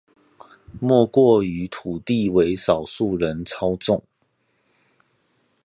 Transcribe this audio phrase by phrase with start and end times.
[0.79, 4.01] 莫過於土地為少數人操縱